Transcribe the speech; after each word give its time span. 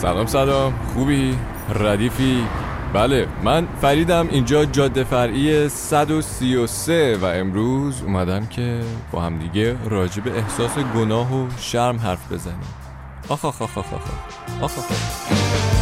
سلام 0.00 0.26
سلام. 0.26 0.72
خوبی؟ 0.94 1.38
ردیفی؟ 1.74 2.44
بله 2.92 3.28
من 3.44 3.68
فریدم. 3.80 4.28
اینجا 4.30 4.64
جاده 4.64 5.04
فرعی 5.04 5.68
133 5.68 7.18
و 7.22 7.24
امروز 7.24 8.02
اومدم 8.02 8.46
که 8.46 8.80
با 9.12 9.20
هم 9.20 9.38
دیگه 9.38 9.76
راجع 9.88 10.22
به 10.22 10.38
احساس 10.38 10.78
گناه 10.78 11.34
و 11.34 11.46
شرم 11.58 11.96
حرف 11.98 12.32
بزنیم. 12.32 12.74
آخ 13.28 13.44
آخ 13.44 13.62
آخ 13.62 13.78
آخ 13.78 13.92
آخ 13.92 14.02
آخ 14.62 14.78
آخ. 14.78 15.79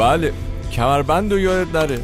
بله 0.00 0.32
کمربند 0.72 1.32
و 1.32 1.38
یادت 1.38 1.74
نره. 1.74 1.98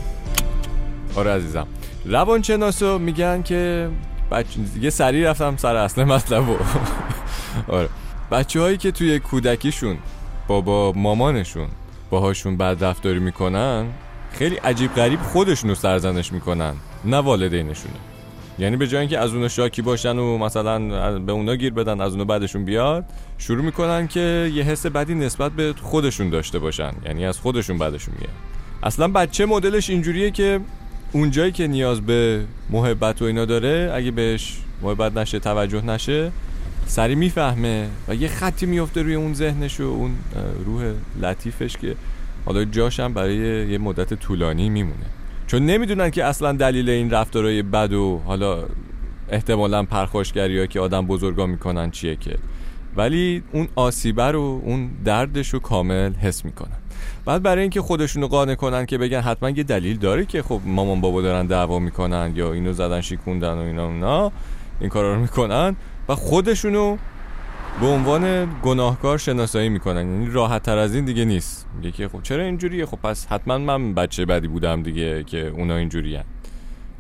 آره 1.17 1.31
عزیزم. 1.31 1.67
روانشناسا 2.05 2.99
میگن 2.99 3.43
که 3.43 3.91
بچه 4.31 4.61
یه 4.81 4.91
سریع 4.91 5.31
رفتم 5.31 5.57
سر 5.57 5.77
اصل 5.77 6.05
مطلب 6.05 6.45
آره. 7.69 7.89
بچه 8.31 8.61
هایی 8.61 8.77
که 8.77 8.91
توی 8.91 9.19
کودکیشون 9.19 9.99
بابا 10.49 10.93
مامانشون 10.93 11.69
باهاشون 12.11 12.57
بد 12.57 12.85
رفتاری 12.85 13.19
می‌کنن 13.19 13.87
خیلی 14.33 14.57
عجیب 14.57 14.95
غریب 14.95 15.21
خودشونو 15.21 15.75
سرزنش 15.75 16.33
می‌کنن 16.33 16.75
نه 17.05 17.17
والدینشونه 17.17 17.95
یعنی 18.59 18.77
به 18.77 18.87
جای 18.87 19.01
اینکه 19.01 19.19
از 19.19 19.35
اونو 19.35 19.49
شاکی 19.49 19.83
باشن 19.83 20.19
و 20.19 20.39
مثلا 20.39 20.79
به 21.19 21.33
اونا 21.33 21.57
گیر 21.57 21.73
بدن 21.73 22.01
از 22.01 22.13
اونو 22.13 22.25
بعدشون 22.25 22.65
بیاد 22.65 23.05
شروع 23.39 23.65
می‌کنن 23.65 24.09
که 24.09 24.51
یه 24.55 24.63
حس 24.63 24.87
بدی 24.87 25.15
نسبت 25.15 25.53
به 25.53 25.75
خودشون 25.83 26.31
داشته 26.31 26.59
باشن. 26.59 26.93
یعنی 27.07 27.27
از 27.27 27.39
خودشون 27.39 27.79
بعدشون 27.79 28.15
میاد. 28.19 28.35
اصلا 28.83 29.09
بچه 29.09 29.47
مدلش 29.47 29.91
اینجوریه 29.91 30.31
که 30.31 30.61
اونجایی 31.13 31.53
که 31.53 31.67
نیاز 31.67 32.01
به 32.01 32.45
محبت 32.71 33.23
و 33.23 33.25
اینا 33.25 33.45
داره 33.45 33.91
اگه 33.95 34.11
بهش 34.11 34.59
محبت 34.83 35.17
نشه 35.17 35.39
توجه 35.39 35.85
نشه 35.85 36.33
سری 36.87 37.15
می‌فهمه 37.15 37.89
و 38.09 38.15
یه 38.15 38.29
خطی 38.29 38.67
میفته 38.67 39.03
روی 39.03 39.15
اون 39.15 39.35
ذهنش 39.35 39.81
و 39.81 39.85
اون 39.85 40.11
روح 40.67 40.93
لطیفش 41.23 41.77
که 41.77 41.97
حالا 42.45 42.65
جاشم 42.65 43.13
برای 43.13 43.37
یه 43.71 43.79
مدت 43.79 44.15
طولانی 44.15 44.69
میمونه. 44.69 45.07
چون 45.47 45.67
نمی‌دونن 45.67 46.11
که 46.11 46.25
اصلا 46.25 46.53
دلیل 46.53 46.91
این 46.91 47.11
رفتارهای 47.11 47.63
بد 47.63 47.93
و 47.93 48.21
حالا 48.27 48.65
احتمالا 49.29 49.83
پرخاشگری 49.83 50.59
ها 50.59 50.67
که 50.67 50.81
آدم 50.81 51.07
بزرگا 51.07 51.47
می‌کنن 51.47 51.91
چیه 51.91 52.17
که. 52.17 52.37
ولی 52.97 53.43
اون 53.53 53.69
آسیبه 53.77 54.23
رو 54.23 54.61
اون 54.65 54.91
دردش 55.05 55.49
رو 55.49 55.59
کامل 55.59 56.13
حس 56.13 56.45
می‌کنن. 56.45 56.77
بعد 57.25 57.43
برای 57.43 57.63
اینکه 57.63 57.81
خودشونو 57.81 58.27
قانع 58.27 58.55
کنن 58.55 58.87
که 58.87 58.99
بگن 58.99 59.21
حتما 59.21 59.51
یه 59.51 59.63
دلیل 59.63 59.97
داره 59.97 60.25
که 60.25 60.43
خب 60.43 60.61
مامان 60.65 61.01
بابا 61.01 61.23
دارن 61.23 61.47
دعوا 61.47 61.79
می‌کنن 61.79 62.33
یا 62.35 62.53
اینو 62.53 62.73
زدن 62.73 63.01
شیکوندن 63.01 63.55
و 63.55 63.61
اینا 63.61 63.87
اونا 63.87 64.33
این 64.81 64.91
کارا 64.91 65.15
رو 65.15 65.21
می‌کنن 65.21 65.77
و 66.09 66.15
خودشونو 66.15 66.97
به 67.81 67.87
عنوان 67.87 68.49
گناهکار 68.63 69.19
شناسایی 69.19 69.69
می‌کنن. 69.69 69.97
یعنی 69.97 70.31
راحت 70.31 70.63
تر 70.63 70.79
از 70.79 70.95
این 70.95 71.05
دیگه 71.05 71.25
نیست. 71.25 71.67
میگه 71.77 71.91
که 71.91 72.09
خب 72.09 72.23
چرا 72.23 72.43
اینجوریه؟ 72.43 72.87
خب 72.87 72.99
پس 73.03 73.27
حتما 73.27 73.59
من 73.59 73.95
بچه 73.95 74.25
بدی 74.27 74.49
بودم 74.49 74.83
دیگه 74.83 75.25
که 75.25 75.47
اونا 75.47 75.77
اینجوریه 75.77 76.25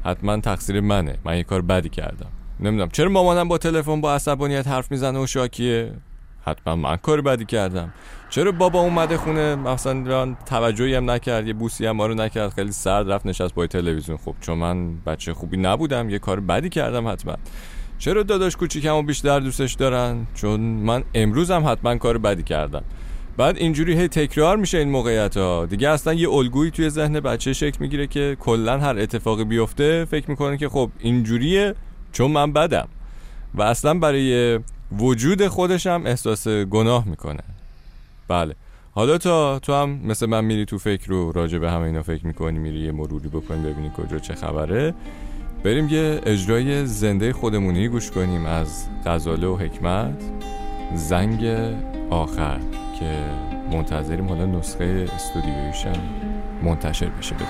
حتما 0.04 0.40
تقصیر 0.40 0.80
منه. 0.80 1.18
من 1.24 1.36
یه 1.36 1.42
کار 1.42 1.62
بدی 1.62 1.88
کردم. 1.88 2.26
نمی‌دونم. 2.60 2.90
چرا 2.90 3.08
مامانم 3.08 3.48
با 3.48 3.58
تلفن 3.58 4.00
با 4.00 4.14
عصبانیت 4.14 4.68
حرف 4.68 4.90
می‌زنه 4.90 5.18
و 5.18 5.26
شاکیه؟ 5.26 5.92
حتما 6.44 6.76
من 6.76 6.96
کار 6.96 7.20
بدی 7.20 7.44
کردم. 7.44 7.92
چرا 8.30 8.52
بابا 8.52 8.80
اومده 8.80 9.16
خونه؟ 9.16 9.54
مثلا 9.54 10.36
توجهی 10.46 10.94
هم 10.94 11.10
نکرد. 11.10 11.46
یه 11.46 11.52
بوسی 11.52 11.86
هم 11.86 11.96
ما 11.96 12.06
رو 12.06 12.14
نکرد. 12.14 12.48
خیلی 12.48 12.72
سرد 12.72 13.10
رفت 13.10 13.26
نشست 13.26 13.54
پای 13.54 13.68
تلویزیون. 13.68 14.18
خب 14.24 14.34
چون 14.40 14.58
من 14.58 14.96
بچه 14.96 15.34
خوبی 15.34 15.56
نبودم 15.56 16.10
یه 16.10 16.18
کار 16.18 16.40
بدی 16.40 16.68
کردم 16.68 17.08
حتما. 17.08 17.36
چرا 17.98 18.22
داداش 18.22 18.56
کوچیکمو 18.56 19.02
بیشتر 19.02 19.40
دوستش 19.40 19.74
دارن؟ 19.74 20.26
چون 20.34 20.60
من 20.60 21.04
امروزم 21.14 21.64
حتما 21.66 21.96
کار 21.96 22.18
بدی 22.18 22.42
کردم. 22.42 22.84
بعد 23.36 23.56
اینجوری 23.56 23.98
هی 23.98 24.08
تکرار 24.08 24.56
میشه 24.56 24.78
این 24.78 24.90
موقعیت 24.90 25.36
ها 25.36 25.66
دیگه 25.66 25.88
اصلا 25.88 26.14
یه 26.14 26.30
الگویی 26.30 26.70
توی 26.70 26.90
ذهن 26.90 27.20
بچه 27.20 27.52
شکل 27.52 27.76
می‌گیره 27.80 28.06
که 28.06 28.36
کلا 28.40 28.78
هر 28.78 28.98
اتفاقی 28.98 29.44
بیفته 29.44 30.04
فکر 30.04 30.30
می‌کنه 30.30 30.56
که 30.56 30.68
خب 30.68 30.90
اینجوریه 30.98 31.74
چون 32.12 32.30
من 32.30 32.52
بدم. 32.52 32.88
و 33.54 33.62
اصلا 33.62 33.94
برای 33.94 34.60
وجود 34.98 35.46
خودشم 35.46 36.02
احساس 36.06 36.48
گناه 36.48 37.08
می‌کنه. 37.08 37.42
بله. 38.28 38.54
حالا 38.92 39.18
تا 39.18 39.58
تو 39.58 39.72
هم 39.74 39.90
مثل 39.90 40.26
من 40.26 40.44
میری 40.44 40.64
تو 40.64 40.78
فکر 40.78 41.08
رو 41.08 41.32
راجع 41.32 41.58
به 41.58 41.70
همه 41.70 41.82
اینا 41.82 42.02
فکر 42.02 42.26
می‌کنی 42.26 42.58
میری 42.58 42.80
یه 42.80 42.92
مروری 42.92 43.28
بکنی 43.28 43.72
ببینی 43.72 43.90
کجا 43.96 44.18
چه 44.18 44.34
خبره. 44.34 44.94
بریم 45.66 45.88
یه 45.88 46.20
اجرای 46.26 46.86
زنده 46.86 47.32
خودمونی 47.32 47.88
گوش 47.88 48.10
کنیم 48.10 48.46
از 48.46 48.86
غزاله 49.06 49.46
و 49.46 49.56
حکمت. 49.56 50.22
زنگ 50.94 51.44
آخر 52.10 52.58
که 52.98 53.24
منتظریم 53.72 54.28
حالا 54.28 54.46
نسخه 54.46 55.08
استودیویشم 55.14 56.02
منتشر 56.62 57.08
بشه. 57.08 57.34
بدید 57.34 57.46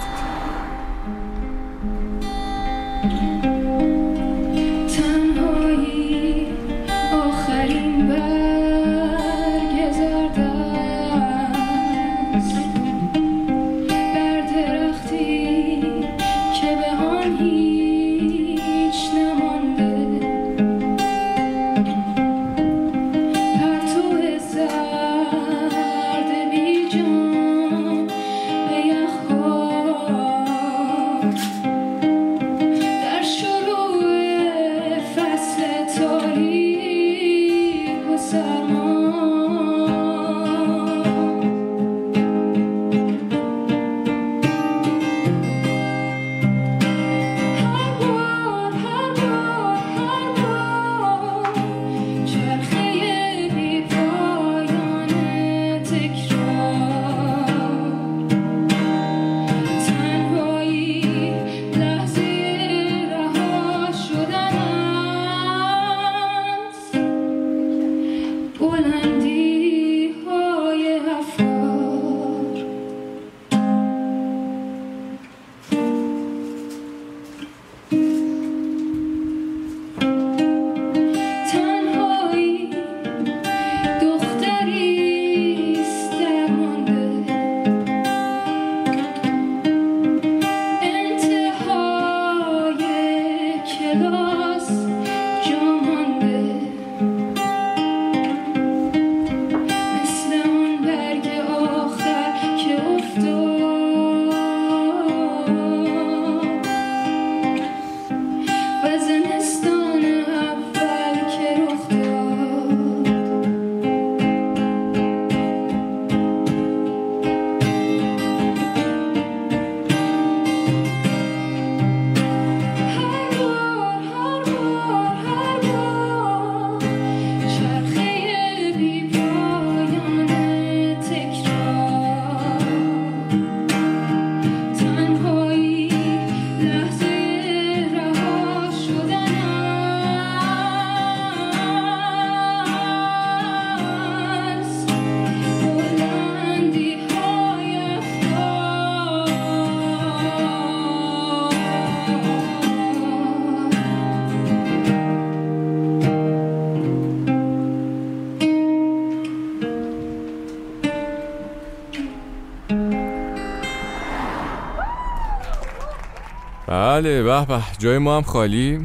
بله 166.96 167.22
به 167.22 167.46
به. 167.46 167.62
جای 167.78 167.98
ما 167.98 168.16
هم 168.16 168.22
خالی. 168.22 168.80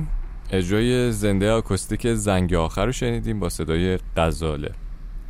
اجرای 0.51 1.11
زنده 1.11 1.51
آکوستیک 1.51 2.13
زنگ 2.13 2.53
آخر 2.53 2.85
رو 2.85 2.91
شنیدیم 2.91 3.39
با 3.39 3.49
صدای 3.49 3.99
غزاله. 4.17 4.71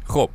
خب 0.06 0.30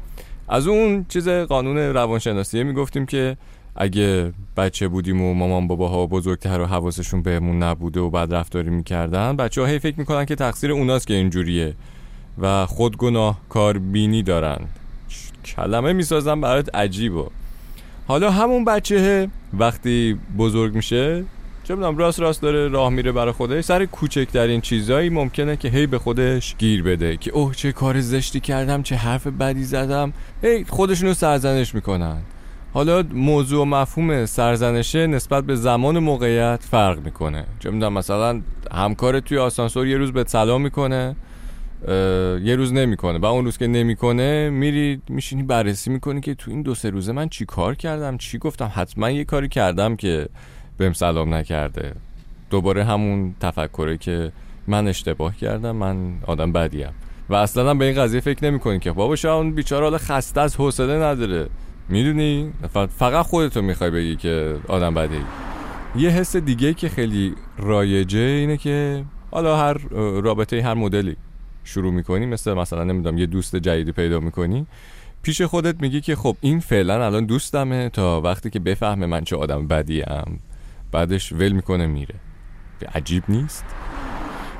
از 0.48 0.66
اون 0.66 1.06
چیز 1.08 1.28
قانون 1.28 1.76
روانشناسیه 1.78 2.62
می‌گفتیم 2.62 3.06
که 3.06 3.36
اگه 3.76 4.32
بچه 4.56 4.88
بودیم 4.88 5.20
و 5.20 5.34
مامان 5.34 5.68
باباها 5.68 6.06
بزرگتر 6.06 6.60
و 6.60 6.66
حواسشون 6.66 7.22
بهمون 7.22 7.62
نبوده 7.62 8.00
و 8.00 8.10
بد 8.10 8.34
رفتاری 8.34 8.70
می‌کردن 8.70 9.36
بچه 9.36 9.60
ها 9.60 9.66
هی 9.66 9.78
فکر 9.78 9.98
می‌کنن 9.98 10.24
که 10.24 10.34
تقصیر 10.34 10.72
اوناست 10.72 11.06
که 11.06 11.14
اینجوریه 11.14 11.74
و 12.38 12.66
خود 12.66 12.96
گناه 12.96 13.40
کاربینی 13.48 14.22
دارن 14.22 14.58
کلمه 15.44 15.92
می‌سازن 15.92 16.40
برات 16.40 16.74
عجیبه. 16.74 17.24
حالا 18.08 18.30
همون 18.30 18.64
بچه 18.64 19.28
وقتی 19.52 20.18
بزرگ 20.38 20.74
میشه 20.74 21.24
چه 21.66 21.74
می‌دونم 21.74 21.96
راست 21.96 22.20
راست 22.20 22.42
داره 22.42 22.68
راه 22.68 22.90
میره 22.90 23.12
برای 23.12 23.32
خودش. 23.32 23.64
سر 23.64 23.84
کوچکترین 23.84 24.60
چیزایی 24.60 25.08
ممکنه 25.08 25.56
که 25.56 25.68
هی 25.68 25.86
به 25.86 25.98
خودش 25.98 26.56
گیر 26.58 26.82
بده. 26.82 27.16
که 27.16 27.30
اوه 27.30 27.54
چه 27.54 27.72
کار 27.72 28.00
زشتی 28.00 28.40
کردم 28.40 28.82
چه 28.82 28.96
حرف 28.96 29.26
بدی 29.26 29.64
زدم. 29.64 30.12
هی 30.42 30.64
خودشونو 30.64 31.14
سرزنش 31.14 31.74
می‌کنن. 31.74 32.16
حالا 32.72 33.04
موضوع 33.14 33.62
و 33.62 33.64
مفهوم 33.64 34.26
سرزنشه 34.26 35.06
نسبت 35.06 35.44
به 35.44 35.56
زمان 35.56 35.98
موقعیت 35.98 36.62
فرق 36.70 36.98
می‌کنه. 37.04 37.44
چه 37.58 37.70
می‌دونم 37.70 37.92
مثلا 37.92 38.42
همکار 38.72 39.20
توی 39.20 39.38
آسانسور 39.38 39.86
یه 39.86 39.96
روز 39.96 40.12
به 40.12 40.24
سلام 40.26 40.62
می‌کنه 40.62 41.16
یه 42.42 42.56
روز 42.56 42.72
نمی‌کنه. 42.72 43.18
و 43.18 43.24
اون 43.24 43.44
روز 43.44 43.58
که 43.58 43.66
نمی‌کنه 43.66 44.50
میری 44.50 45.02
میشینی 45.08 45.42
بررسی 45.42 45.90
می‌کنی 45.90 46.20
که 46.20 46.34
تو 46.34 46.50
این 46.50 46.62
دو 46.62 46.74
سه 46.74 46.90
روزه 46.90 47.12
من 47.12 47.28
چی 47.28 47.44
کار 47.44 47.74
کردم 47.74 48.16
چی 48.16 48.38
گفتم. 48.38 48.72
حتما 48.74 49.10
یه 49.10 49.24
کاری 49.24 49.48
کردم 49.48 49.96
که 49.96 50.28
بهم 50.78 50.92
سلام 50.92 51.34
نکرده. 51.34 51.92
دوباره 52.50 52.84
همون 52.84 53.34
تفکره 53.40 53.96
که 53.98 54.32
من 54.66 54.88
اشتباه 54.88 55.36
کردم 55.36 55.76
من 55.76 55.96
آدم 56.26 56.52
بدیم. 56.52 56.88
و 57.28 57.34
اصلا 57.34 57.74
به 57.74 57.84
این 57.84 58.02
قضیه 58.02 58.20
فکر 58.20 58.44
نمی‌کنی 58.44 58.78
که 58.78 58.92
بابا 58.92 59.16
شاید 59.16 59.34
اون 59.34 59.54
بیچاره 59.54 59.84
حالا 59.84 59.98
خسته 59.98 60.40
از 60.40 60.56
حوصله 60.56 60.94
نداره. 60.94 61.48
می‌دونی؟ 61.88 62.52
فقط 62.98 63.26
خودتو 63.26 63.62
می‌خوای 63.62 63.90
بگی 63.90 64.16
که 64.16 64.56
آدم 64.68 64.94
بدی. 64.94 65.20
یه 65.96 66.10
حس 66.10 66.36
دیگه 66.36 66.74
که 66.74 66.88
خیلی 66.88 67.34
رایجه 67.58 68.18
اینه 68.18 68.56
که 68.56 69.04
حالا 69.30 69.56
هر 69.56 69.76
رابطه 70.22 70.62
هر 70.62 70.74
مدلی 70.74 71.16
شروع 71.64 71.92
می‌کنی 71.92 72.26
مثل 72.26 72.52
مثلا 72.52 72.84
نمی‌دونم 72.84 73.18
یه 73.18 73.26
دوست 73.26 73.56
جدیدی 73.56 73.92
پیدا 73.92 74.20
می‌کنی 74.20 74.66
پیش 75.22 75.42
خودت 75.42 75.82
میگی 75.82 76.00
که 76.00 76.16
خب 76.16 76.36
این 76.40 76.60
فعلا 76.60 77.06
الان 77.06 77.26
دوستمه 77.26 77.88
تا 77.88 78.20
وقتی 78.20 78.50
که 78.50 78.58
بفهمه 78.58 79.06
من 79.06 79.24
چه 79.24 79.36
آدم 79.36 79.66
بدیم. 79.66 80.40
بعدش 80.96 81.32
ول 81.32 81.52
می‌کنه 81.52 81.86
میره. 81.86 82.14
عجیب 82.94 83.24
نیست. 83.28 83.64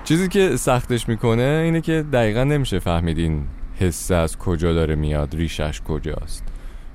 چیزی 0.05 0.29
که 0.29 0.56
سختش 0.56 1.09
می‌کنه 1.09 1.62
اینه 1.65 1.81
که 1.81 2.05
دقیقا 2.12 2.44
نمیشه 2.44 2.79
فهمید 2.79 3.19
این 3.19 3.44
حس 3.81 4.11
از 4.11 4.38
کجا 4.38 4.73
داره 4.73 4.94
میاد 4.94 5.35
ریشش 5.35 5.81
کجاست. 5.88 6.44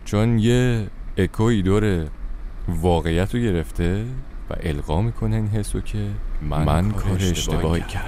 چون 0.05 0.39
یه 0.39 0.87
اکوی 1.17 1.61
دور 1.61 2.07
واقعیت 2.67 3.35
رو 3.35 3.41
گرفته 3.41 4.05
و 4.49 4.53
القا 4.63 5.01
می‌کنه 5.01 5.35
این 5.35 5.47
حسو 5.47 5.81
که 5.81 6.07
من, 6.41 6.63
من 6.63 6.91
کار 6.91 7.17
اشتباهی 7.21 7.81
کردم. 7.81 8.07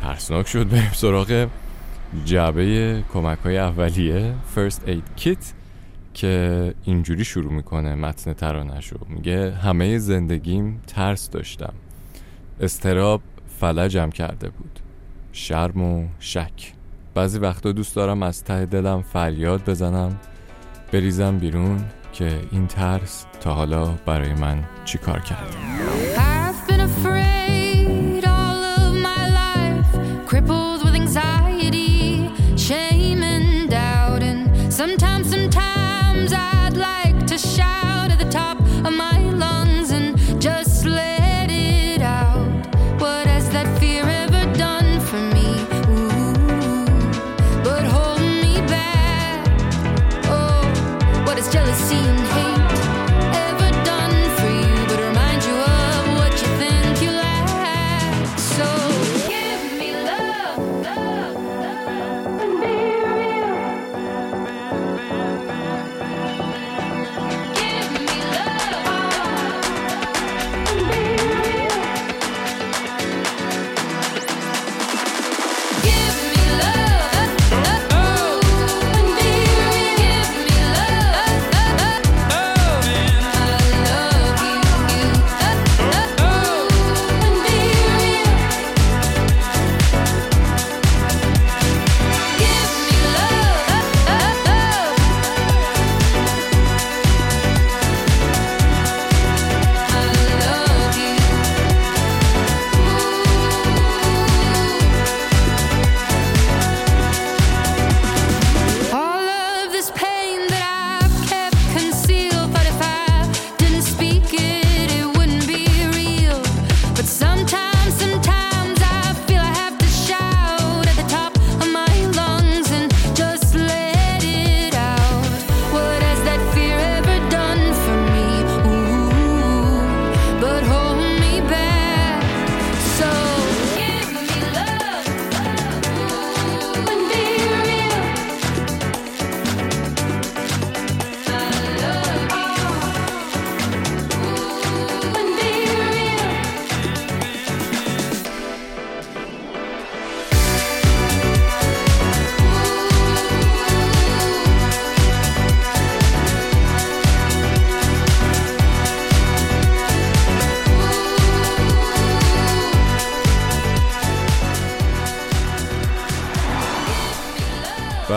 ترسناک 0.00 0.48
شد. 0.48 0.68
بریم 0.68 0.90
سراغ 0.92 1.48
جعبه 2.24 3.04
کمک 3.12 3.38
های 3.38 3.58
اولیه. 3.58 4.34
First 4.56 4.88
Aid 4.88 5.22
Kit. 5.24 5.65
که 6.16 6.74
اینجوری 6.84 7.24
شروع 7.24 7.52
می‌کنه 7.52 7.94
متن 7.94 8.32
ترانش 8.32 8.88
رو 8.88 8.98
میگه 9.08 9.52
همه 9.52 9.98
زندگیم 9.98 10.80
ترس 10.86 11.30
داشتم. 11.30 11.72
استراب 12.60 13.20
فلجم 13.60 14.10
کرده 14.10 14.48
بود. 14.48 14.80
شرم 15.32 15.82
و 15.82 16.04
شک. 16.18 16.72
بعضی 17.14 17.38
وقتا 17.38 17.72
دوست 17.72 17.96
دارم 17.96 18.22
از 18.22 18.44
ته 18.44 18.66
دلم 18.66 19.02
فریاد 19.02 19.70
بزنم 19.70 20.20
بریزم 20.92 21.38
بیرون 21.38 21.84
که 22.12 22.40
این 22.50 22.66
ترس 22.66 23.24
تا 23.40 23.54
حالا 23.54 23.84
برای 24.06 24.34
من 24.34 24.64
چیکار 24.84 25.20
کرده 25.20 25.56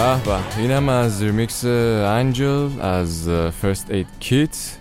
به 0.10 0.24
به. 0.24 0.58
اینم 0.58 0.89
از 0.89 1.24
ریمیکس 1.24 1.66
Angel 1.66 2.82
از 2.82 3.30
First 3.30 3.92
Aid 3.92 4.08
Kit 4.20 4.78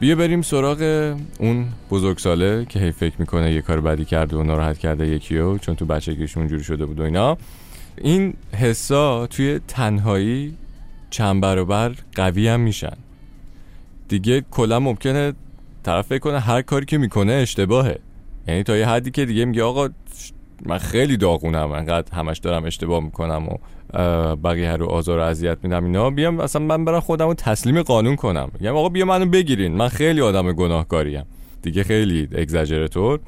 بیا 0.00 0.16
بریم 0.16 0.42
سراغ 0.42 1.14
اون 1.38 1.66
بزرگساله 1.90 2.64
که 2.64 2.80
هی 2.80 2.92
فکر 2.92 3.14
می‌کنه 3.18 3.52
یه 3.52 3.62
کار 3.62 3.80
بدی 3.80 4.04
کرده 4.04 4.36
و 4.36 4.42
ناراحت 4.42 4.78
کرده 4.78 5.06
یکیو 5.06 5.58
چون 5.58 5.74
تو 5.76 5.86
بچگیش 5.86 6.36
اونجوری 6.36 6.64
شده 6.64 6.86
بود 6.86 7.00
و 7.00 7.02
اینا. 7.02 7.38
این 7.96 8.34
حسا 8.52 9.26
توی 9.26 9.60
تنهایی 9.68 10.54
چند 11.10 11.42
برابر 11.42 11.92
قوی 12.14 12.48
هم 12.48 12.60
میشن. 12.60 12.96
دیگه 14.08 14.44
کلا 14.50 14.80
ممکنه 14.80 15.32
طرف 15.82 16.06
فکر 16.06 16.18
کنه 16.18 16.40
هر 16.40 16.62
کاری 16.62 16.86
که 16.86 16.98
می‌کنه 16.98 17.32
اشتباهه. 17.32 17.98
یعنی 18.48 18.62
تا 18.62 18.76
یه 18.76 18.88
حدی 18.88 19.10
که 19.10 19.24
دیگه 19.24 19.44
میگه 19.44 19.62
آقا 19.62 19.88
من 20.66 20.78
خیلی 20.78 21.16
داغونم 21.16 21.72
انقدر 21.72 22.12
همش 22.14 22.38
دارم 22.38 22.64
اشتباه 22.64 23.04
می‌کنم 23.04 23.48
و 23.48 23.56
بقیه 24.36 24.76
رو 24.76 24.86
آزار 24.86 25.18
و 25.18 25.22
اذیت 25.22 25.58
میدم 25.62 25.84
اینا. 25.84 26.10
بیام 26.10 26.40
اصلا 26.40 26.62
من 26.62 26.84
برم 26.84 27.00
خودم 27.00 27.26
رو 27.26 27.34
تسلیم 27.34 27.82
قانون 27.82 28.16
کنم. 28.16 28.50
یعنی 28.60 28.76
آقا 28.76 28.88
بیا 28.88 29.04
منو 29.04 29.26
بگیرین. 29.26 29.72
من 29.72 29.88
خیلی 29.88 30.20
آدم 30.20 30.52
گناهکاریم. 30.52 31.24
دیگه 31.62 31.84
خیلی 31.84 32.28
اگزاجراتور 32.32 33.20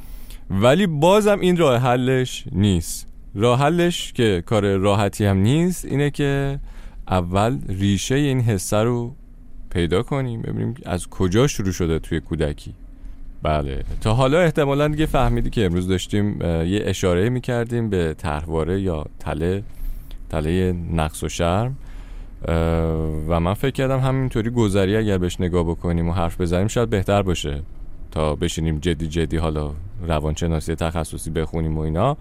ولی 0.50 0.86
بازم 0.86 1.40
این 1.40 1.56
راه 1.56 1.76
حلش 1.76 2.44
نیست. 2.52 3.06
راه 3.34 3.58
حلش 3.58 4.12
که 4.12 4.42
کار 4.46 4.76
راحتی 4.76 5.24
هم 5.24 5.36
نیست 5.36 5.84
اینه 5.84 6.10
که 6.10 6.60
اول 7.08 7.58
ریشه 7.68 8.14
این 8.14 8.40
حسه 8.40 8.76
رو 8.76 9.14
پیدا 9.70 10.02
کنیم 10.02 10.42
ببینیم 10.42 10.74
از 10.86 11.08
کجا 11.08 11.46
شروع 11.46 11.72
شده 11.72 11.98
توی 11.98 12.20
کودکی. 12.20 12.74
بله. 13.44 13.84
تا 14.00 14.14
حالا 14.14 14.40
احتمالا 14.40 14.88
دیگه 14.88 15.06
فهمیدی 15.06 15.50
که 15.50 15.64
امروز 15.64 15.88
داشتیم 15.88 16.40
یه 16.42 16.82
اشاره 16.84 17.28
می‌کردیم 17.28 17.90
به 17.90 18.14
تحواره 18.14 18.80
یا 18.80 19.04
تله 19.18 19.62
تله 20.30 20.74
نقص 20.92 21.22
و 21.22 21.28
شرم. 21.28 21.76
و 23.28 23.40
من 23.40 23.54
فکر 23.54 23.70
کردم 23.70 23.98
همینطوری 23.98 24.50
گذری 24.50 24.96
اگر 24.96 25.18
بهش 25.18 25.40
نگاه 25.40 25.64
بکنیم 25.64 26.08
و 26.08 26.12
حرف 26.12 26.40
بزنیم 26.40 26.68
شاید 26.68 26.90
بهتر 26.90 27.22
باشه. 27.22 27.62
تا 28.10 28.34
بشینیم 28.34 28.78
جدی 28.78 29.06
جدی 29.06 29.36
حالا 29.36 29.70
روانشناسی 30.08 30.74
تخصصی 30.74 31.30
بخونیم 31.30 31.78
و 31.78 31.80
اینا. 31.80 32.16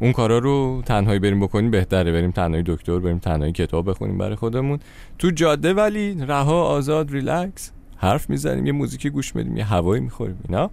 اون 0.00 0.12
کارا 0.12 0.38
رو 0.38 0.82
تنهایی 0.86 1.18
بریم 1.18 1.40
بکنیم 1.40 1.70
بهتره. 1.70 2.12
بریم 2.12 2.30
تنهایی 2.30 2.64
دکتر 2.66 2.98
بریم 2.98 3.18
تنهایی 3.18 3.52
کتاب 3.52 3.90
بخونیم 3.90 4.18
برای 4.18 4.36
خودمون. 4.36 4.78
تو 5.18 5.30
جاده 5.30 5.74
ولی 5.74 6.16
رها 6.28 6.62
آزاد 6.62 7.10
ریلکس. 7.10 7.72
حرف 7.96 8.30
می‌زنیم 8.30 8.66
یه 8.66 8.72
موزیکی 8.72 9.10
گوش 9.10 9.36
میدیم 9.36 9.56
یه 9.56 9.64
هوایی 9.64 10.02
می‌خوریم 10.02 10.38
اینا. 10.48 10.70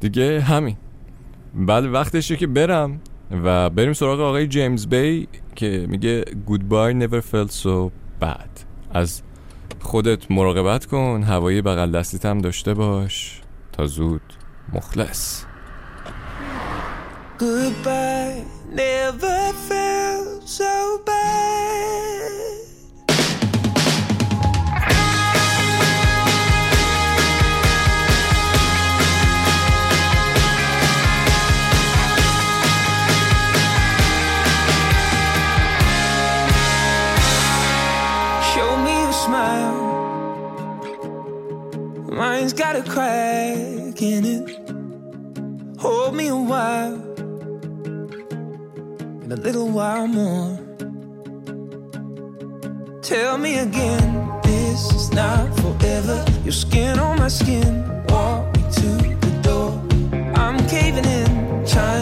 دیگه 0.00 0.40
همین. 0.40 0.76
بله 1.54 1.88
وقتشه 1.88 2.36
که 2.36 2.46
برم 2.46 3.00
و 3.30 3.70
بریم 3.70 3.92
سراغ 3.92 4.20
آقای 4.20 4.46
جیمز 4.46 4.86
بی 4.86 5.28
که 5.54 5.86
میگه 5.88 6.24
goodbye 6.24 7.02
never 7.02 7.20
felt 7.32 7.52
so 7.62 7.90
bad. 8.22 8.64
از 8.90 9.22
خودت 9.80 10.30
مراقبت 10.30 10.86
کن 10.86 11.22
هوایی 11.22 11.62
بغل 11.62 11.92
دستیت 11.92 12.26
هم 12.26 12.38
داشته 12.38 12.74
باش 12.74 13.40
تا 13.72 13.86
زود 13.86 14.22
مخلص. 14.72 15.42
Goodbye 17.38 18.42
never 18.76 19.52
felt 19.68 20.48
so 20.58 20.72
bad. 21.06 21.67
More. 50.06 50.58
Tell 53.02 53.38
me 53.38 53.58
again, 53.58 54.30
this 54.42 54.92
is 54.92 55.10
not 55.12 55.44
forever. 55.60 56.24
Your 56.44 56.52
skin 56.52 56.98
on 56.98 57.18
my 57.18 57.28
skin, 57.28 57.84
walk 58.08 58.54
me 58.56 58.62
to 58.80 58.88
the 59.24 59.40
door. 59.42 59.72
I'm 60.34 60.58
caving 60.68 61.04
in, 61.04 61.66
trying 61.66 61.97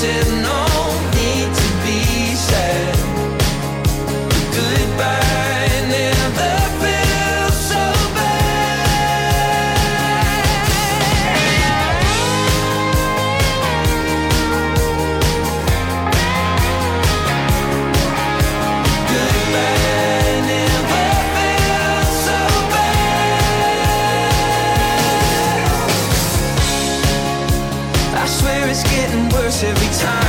sitting 0.00 0.46
on 0.46 1.09
every 29.50 29.88
time. 29.98 30.19